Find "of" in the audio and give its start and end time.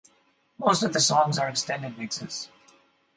0.81-0.93